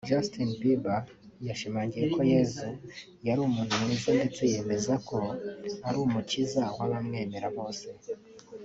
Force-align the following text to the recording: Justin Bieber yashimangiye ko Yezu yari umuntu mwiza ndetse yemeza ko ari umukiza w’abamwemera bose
Justin 0.09 0.49
Bieber 0.61 1.01
yashimangiye 1.47 2.05
ko 2.15 2.21
Yezu 2.33 2.69
yari 3.27 3.39
umuntu 3.47 3.73
mwiza 3.81 4.09
ndetse 4.17 4.41
yemeza 4.53 4.93
ko 5.09 5.19
ari 5.87 5.97
umukiza 6.05 6.61
w’abamwemera 6.77 7.47
bose 7.57 7.85